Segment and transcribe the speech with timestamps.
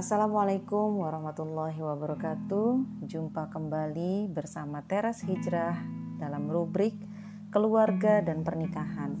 [0.00, 3.04] Assalamualaikum warahmatullahi wabarakatuh.
[3.04, 5.76] Jumpa kembali bersama Teras Hijrah
[6.16, 6.96] dalam rubrik
[7.52, 9.20] keluarga dan pernikahan.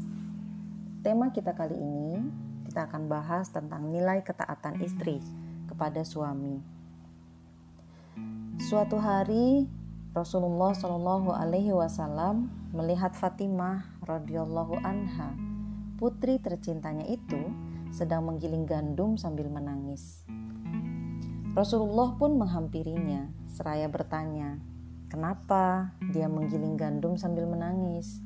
[1.04, 2.24] Tema kita kali ini
[2.64, 5.20] kita akan bahas tentang nilai ketaatan istri
[5.68, 6.64] kepada suami.
[8.64, 9.68] Suatu hari
[10.16, 15.36] Rasulullah Shallallahu Alaihi Wasallam melihat Fatimah radhiyallahu anha,
[16.00, 17.52] putri tercintanya itu
[17.92, 20.24] sedang menggiling gandum sambil menangis.
[21.50, 24.62] Rasulullah pun menghampirinya, seraya bertanya,
[25.10, 28.22] "Kenapa dia menggiling gandum sambil menangis?"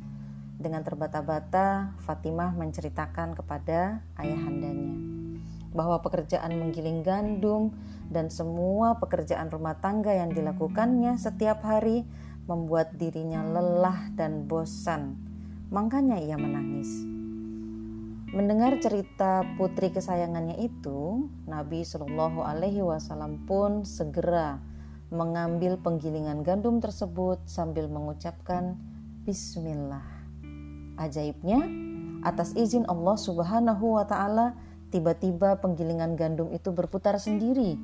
[0.61, 4.93] Dengan terbata-bata, Fatimah menceritakan kepada ayahandanya
[5.75, 7.73] bahwa pekerjaan menggiling gandum
[8.13, 12.07] dan semua pekerjaan rumah tangga yang dilakukannya setiap hari
[12.45, 15.17] membuat dirinya lelah dan bosan.
[15.73, 17.14] Makanya ia menangis.
[18.35, 24.59] Mendengar cerita putri kesayangannya itu, Nabi Shallallahu Alaihi Wasallam pun segera
[25.15, 28.75] mengambil penggilingan gandum tersebut sambil mengucapkan
[29.23, 30.03] Bismillah.
[30.99, 31.63] Ajaibnya,
[32.27, 34.59] atas izin Allah Subhanahu wa Ta'ala,
[34.91, 37.79] tiba-tiba penggilingan gandum itu berputar sendiri.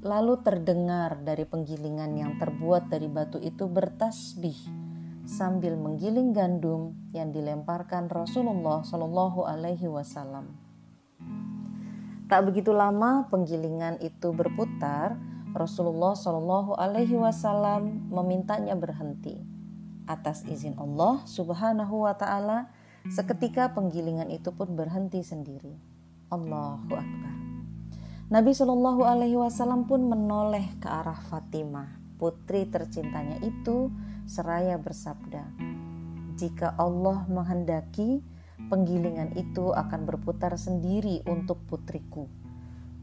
[0.00, 4.83] Lalu terdengar dari penggilingan yang terbuat dari batu itu bertasbih
[5.24, 10.52] sambil menggiling gandum yang dilemparkan Rasulullah Shallallahu Alaihi Wasallam.
[12.28, 15.16] Tak begitu lama penggilingan itu berputar,
[15.52, 19.40] Rasulullah Shallallahu Alaihi Wasallam memintanya berhenti.
[20.04, 22.68] Atas izin Allah Subhanahu Wa Taala,
[23.08, 25.76] seketika penggilingan itu pun berhenti sendiri.
[26.28, 27.34] Allahu Akbar.
[28.32, 33.92] Nabi Shallallahu Alaihi Wasallam pun menoleh ke arah Fatimah, putri tercintanya itu
[34.24, 35.44] seraya bersabda,
[36.36, 38.24] "Jika Allah menghendaki,
[38.68, 42.30] penggilingan itu akan berputar sendiri untuk putriku.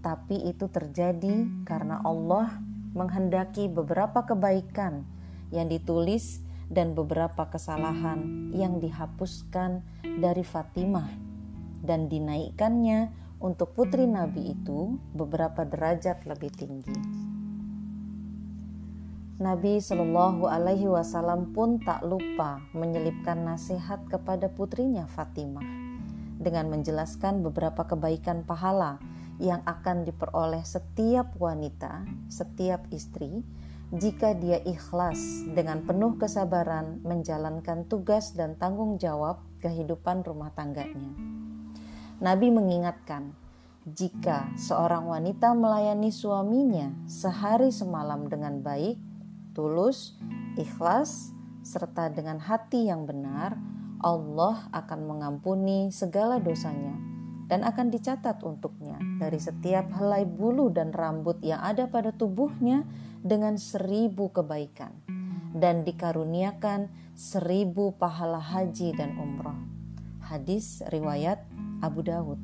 [0.01, 2.57] Tapi itu terjadi karena Allah
[2.91, 5.05] menghendaki beberapa kebaikan
[5.53, 6.41] yang ditulis
[6.71, 11.11] dan beberapa kesalahan yang dihapuskan dari Fatimah
[11.83, 13.11] dan dinaikkannya
[13.43, 17.30] untuk putri Nabi itu beberapa derajat lebih tinggi.
[19.41, 25.65] Nabi Shallallahu Alaihi Wasallam pun tak lupa menyelipkan nasihat kepada putrinya Fatimah
[26.37, 29.01] dengan menjelaskan beberapa kebaikan pahala
[29.41, 33.41] yang akan diperoleh setiap wanita, setiap istri,
[33.89, 41.17] jika dia ikhlas dengan penuh kesabaran menjalankan tugas dan tanggung jawab kehidupan rumah tangganya.
[42.21, 43.33] Nabi mengingatkan,
[43.89, 49.09] jika seorang wanita melayani suaminya sehari semalam dengan baik,
[49.61, 50.17] tulus,
[50.57, 51.29] ikhlas,
[51.61, 53.53] serta dengan hati yang benar,
[54.01, 56.97] Allah akan mengampuni segala dosanya
[57.45, 62.81] dan akan dicatat untuknya dari setiap helai bulu dan rambut yang ada pada tubuhnya
[63.21, 64.97] dengan seribu kebaikan
[65.53, 69.61] dan dikaruniakan seribu pahala haji dan umroh.
[70.25, 71.45] Hadis riwayat
[71.85, 72.41] Abu Dawud.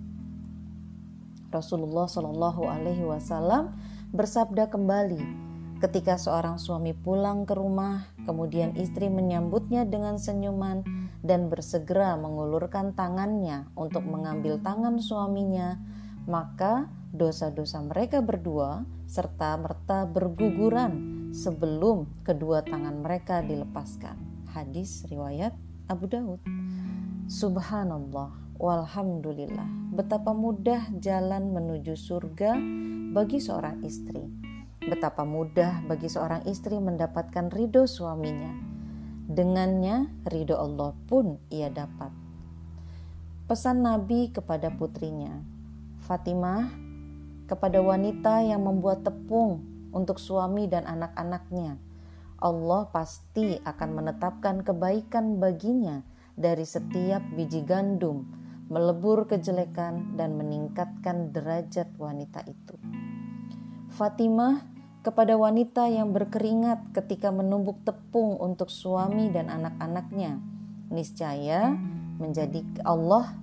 [1.50, 3.74] Rasulullah Shallallahu Alaihi Wasallam
[4.12, 5.47] bersabda kembali,
[5.78, 10.82] Ketika seorang suami pulang ke rumah, kemudian istri menyambutnya dengan senyuman
[11.22, 15.78] dan bersegera mengulurkan tangannya untuk mengambil tangan suaminya,
[16.26, 24.18] maka dosa-dosa mereka berdua serta merta berguguran sebelum kedua tangan mereka dilepaskan.
[24.50, 25.54] Hadis riwayat
[25.94, 26.42] Abu Daud.
[27.30, 32.58] Subhanallah, walhamdulillah, betapa mudah jalan menuju surga
[33.14, 34.48] bagi seorang istri
[34.84, 38.54] Betapa mudah bagi seorang istri mendapatkan ridho suaminya.
[39.28, 42.14] Dengannya, ridho Allah pun ia dapat.
[43.50, 45.42] Pesan Nabi kepada putrinya,
[46.06, 46.70] Fatimah,
[47.48, 49.64] kepada wanita yang membuat tepung
[49.96, 51.80] untuk suami dan anak-anaknya,
[52.38, 56.06] Allah pasti akan menetapkan kebaikan baginya
[56.38, 58.30] dari setiap biji gandum,
[58.70, 62.78] melebur kejelekan dan meningkatkan derajat wanita itu.
[63.98, 64.62] Fatimah
[65.02, 70.38] kepada wanita yang berkeringat ketika menumbuk tepung untuk suami dan anak-anaknya.
[70.94, 71.74] Niscaya
[72.22, 73.34] menjadi Allah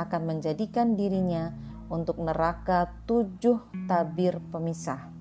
[0.00, 1.52] akan menjadikan dirinya
[1.92, 5.12] untuk neraka tujuh tabir pemisah.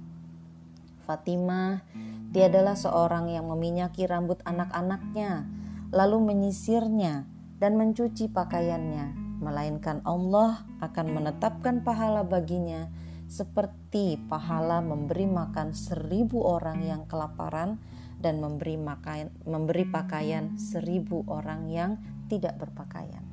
[1.03, 1.83] Fatimah
[2.31, 5.43] tiadalah seorang yang meminyaki rambut anak-anaknya,
[5.91, 7.27] lalu menyisirnya
[7.59, 9.11] dan mencuci pakaiannya,
[9.43, 12.87] melainkan Allah akan menetapkan pahala baginya
[13.29, 17.77] seperti pahala memberi makan seribu orang yang kelaparan
[18.19, 23.23] dan memberi makan memberi pakaian seribu orang yang tidak berpakaian.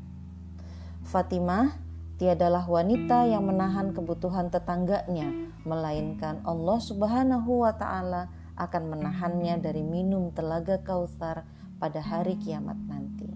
[1.08, 1.80] Fatimah
[2.20, 5.32] tiadalah wanita yang menahan kebutuhan tetangganya
[5.64, 11.44] melainkan Allah Subhanahu wa taala akan menahannya dari minum telaga Kautsar
[11.76, 13.28] pada hari kiamat nanti.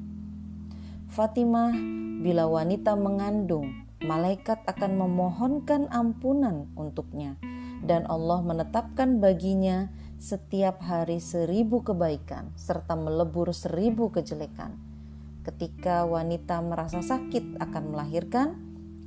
[1.11, 1.75] Fatimah,
[2.23, 7.37] bila wanita mengandung, malaikat akan memohonkan ampunan untuknya,
[7.85, 14.76] dan Allah menetapkan baginya setiap hari seribu kebaikan serta melebur seribu kejelekan.
[15.41, 18.49] Ketika wanita merasa sakit akan melahirkan,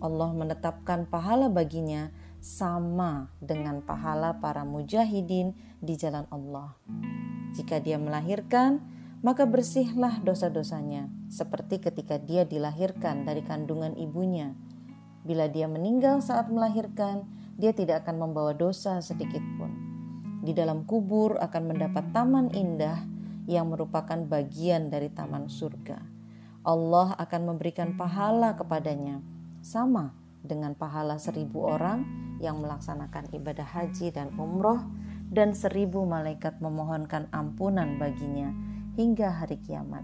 [0.01, 2.09] Allah menetapkan pahala baginya
[2.41, 6.75] sama dengan pahala para mujahidin di jalan Allah.
[7.53, 8.81] Jika dia melahirkan,
[9.23, 14.57] maka bersihlah dosa-dosanya, seperti ketika dia dilahirkan dari kandungan ibunya.
[15.23, 17.23] Bila dia meninggal saat melahirkan,
[17.55, 19.83] dia tidak akan membawa dosa sedikit pun
[20.43, 22.99] di dalam kubur akan mendapat taman indah
[23.47, 26.03] yang merupakan bagian dari taman surga.
[26.67, 29.23] Allah akan memberikan pahala kepadanya,
[29.63, 30.11] sama
[30.43, 32.03] dengan pahala seribu orang
[32.43, 34.83] yang melaksanakan ibadah haji dan umroh,
[35.31, 38.51] dan seribu malaikat memohonkan ampunan baginya
[38.99, 40.03] hingga hari kiamat.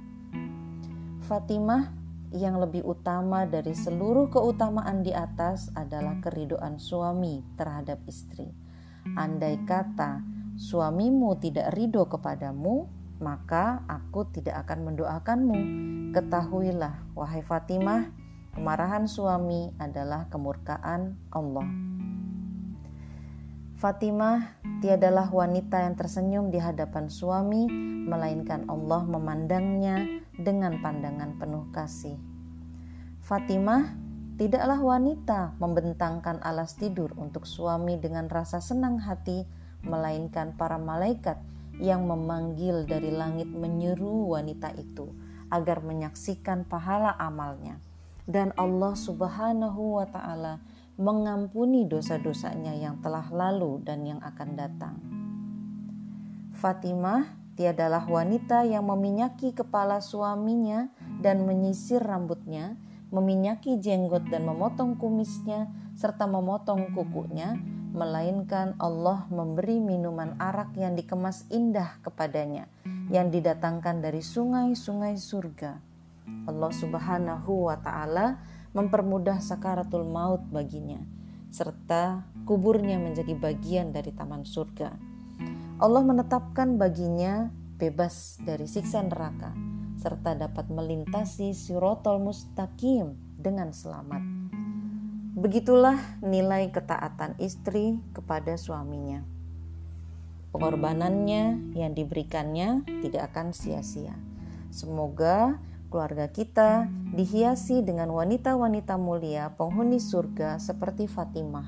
[1.28, 1.99] Fatimah
[2.34, 8.70] yang lebih utama dari seluruh keutamaan di atas adalah keridoan suami terhadap istri
[9.16, 10.22] Andai kata
[10.60, 12.86] suamimu tidak ridho kepadamu,
[13.24, 15.60] maka aku tidak akan mendoakanmu.
[16.14, 18.12] Ketahuilah, wahai Fatimah,
[18.54, 21.89] kemarahan suami adalah kemurkaan Allah.
[23.80, 27.64] Fatimah tiadalah wanita yang tersenyum di hadapan suami,
[28.04, 32.20] melainkan Allah memandangnya dengan pandangan penuh kasih.
[33.24, 34.10] Fatimah
[34.40, 39.44] Tidaklah wanita membentangkan alas tidur untuk suami dengan rasa senang hati,
[39.84, 41.36] melainkan para malaikat
[41.76, 45.12] yang memanggil dari langit menyeru wanita itu
[45.52, 47.84] agar menyaksikan pahala amalnya.
[48.24, 50.64] Dan Allah Subhanahu wa Ta'ala
[51.00, 54.96] mengampuni dosa-dosanya yang telah lalu dan yang akan datang.
[56.54, 60.92] Fatimah tiadalah wanita yang meminyaki kepala suaminya
[61.24, 62.76] dan menyisir rambutnya
[63.10, 67.58] meminyaki jenggot dan memotong kumisnya serta memotong kukunya,
[67.90, 72.70] melainkan Allah memberi minuman arak yang dikemas indah kepadanya,
[73.10, 75.82] yang didatangkan dari sungai-sungai surga.
[76.46, 78.38] Allah Subhanahu wa Ta'ala
[78.74, 81.02] mempermudah sakaratul maut baginya,
[81.50, 84.94] serta kuburnya menjadi bagian dari taman surga.
[85.80, 87.50] Allah menetapkan baginya
[87.80, 89.56] bebas dari siksa neraka
[90.00, 94.24] serta dapat melintasi sirotol mustaqim dengan selamat.
[95.36, 99.28] Begitulah nilai ketaatan istri kepada suaminya.
[100.56, 104.16] Pengorbanannya yang diberikannya tidak akan sia-sia.
[104.74, 111.66] Semoga keluarga kita dihiasi dengan wanita-wanita mulia penghuni surga seperti Fatimah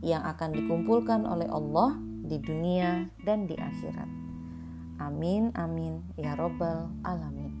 [0.00, 4.08] yang akan dikumpulkan oleh Allah di dunia dan di akhirat.
[4.98, 7.54] Amin, amin, ya Robbal 'Alamin.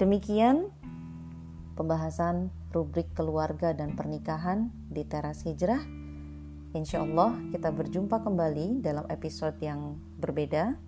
[0.00, 0.72] Demikian
[1.78, 5.80] pembahasan rubrik keluarga dan pernikahan di teras hijrah.
[6.74, 10.87] Insya Allah kita berjumpa kembali dalam episode yang berbeda.